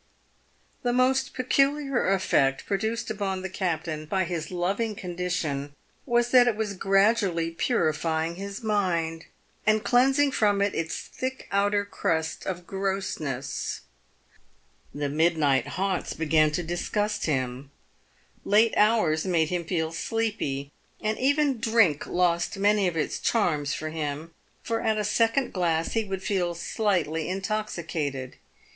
The 0.81 0.93
most 0.93 1.35
peculiar 1.35 2.09
effect 2.11 2.65
produced 2.65 3.11
upon 3.11 3.43
the 3.43 3.49
captain 3.51 4.07
by 4.07 4.23
his 4.23 4.49
loving 4.49 4.95
condition, 4.95 5.75
was 6.07 6.31
that 6.31 6.47
it 6.47 6.55
was 6.55 6.73
gradually 6.73 7.51
purifying 7.51 8.33
his 8.33 8.63
mind, 8.63 9.25
and 9.63 9.83
cleansing 9.83 10.29
it 10.29 10.33
from 10.33 10.59
its 10.59 10.99
thick 10.99 11.47
outer 11.51 11.85
crust 11.85 12.47
of 12.47 12.65
grossness. 12.65 13.81
The 14.91 15.07
midnight 15.07 15.67
haunts 15.77 16.13
began 16.13 16.49
to 16.53 16.63
disgust 16.63 17.27
him, 17.27 17.69
late 18.43 18.73
hours 18.75 19.23
made 19.25 19.49
him 19.49 19.63
feel 19.65 19.91
sleepy, 19.91 20.71
and 20.99 21.15
even 21.19 21.59
drink 21.59 22.07
lost 22.07 22.57
many 22.57 22.87
of 22.87 22.97
its 22.97 23.19
charms 23.19 23.75
for 23.75 23.89
him— 23.89 24.33
for 24.63 24.81
at 24.81 24.97
a 24.97 25.03
second 25.03 25.53
glass 25.53 25.91
he 25.93 26.05
would 26.05 26.23
feel 26.23 26.55
slightly 26.55 27.29
intoxicated. 27.29 28.37